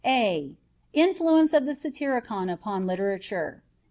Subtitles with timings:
[0.03, 0.51] a
[0.93, 3.61] INFLUENCE OF THE SATYRICON UPON LITERATURE.